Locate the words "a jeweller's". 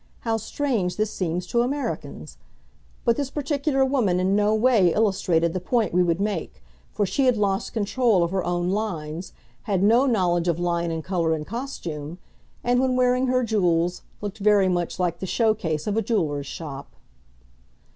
15.95-16.47